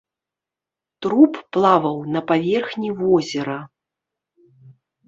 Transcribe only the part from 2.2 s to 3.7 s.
паверхні возера.